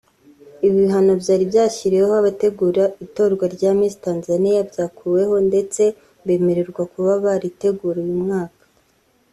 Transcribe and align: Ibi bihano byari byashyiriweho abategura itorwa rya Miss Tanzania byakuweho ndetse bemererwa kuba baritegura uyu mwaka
Ibi 0.65 0.75
bihano 0.83 1.11
byari 1.21 1.43
byashyiriweho 1.51 2.13
abategura 2.21 2.83
itorwa 3.05 3.45
rya 3.55 3.71
Miss 3.79 3.95
Tanzania 4.05 4.59
byakuweho 4.69 5.35
ndetse 5.49 5.81
bemererwa 6.25 6.83
kuba 6.93 7.11
baritegura 7.25 7.97
uyu 8.05 8.17
mwaka 8.25 8.61